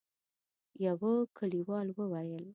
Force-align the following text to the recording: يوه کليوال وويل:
يوه 0.85 1.11
کليوال 1.37 1.87
وويل: 1.97 2.45